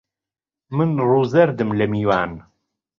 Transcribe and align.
من 0.75 0.89
ڕوو 1.07 1.21
زەردم 1.33 1.69
لە 1.79 1.85
میوان 1.93 2.31